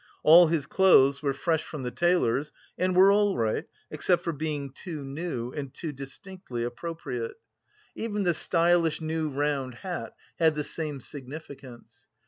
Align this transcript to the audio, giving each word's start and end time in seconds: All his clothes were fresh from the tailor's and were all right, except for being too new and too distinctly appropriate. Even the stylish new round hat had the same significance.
All 0.23 0.47
his 0.47 0.65
clothes 0.65 1.21
were 1.21 1.31
fresh 1.31 1.63
from 1.63 1.83
the 1.83 1.91
tailor's 1.91 2.51
and 2.75 2.95
were 2.95 3.11
all 3.11 3.37
right, 3.37 3.65
except 3.91 4.23
for 4.23 4.33
being 4.33 4.71
too 4.71 5.03
new 5.05 5.51
and 5.51 5.71
too 5.71 5.91
distinctly 5.91 6.63
appropriate. 6.63 7.35
Even 7.93 8.23
the 8.23 8.33
stylish 8.33 8.99
new 8.99 9.29
round 9.29 9.75
hat 9.75 10.15
had 10.39 10.55
the 10.55 10.63
same 10.63 11.01
significance. 11.01 12.07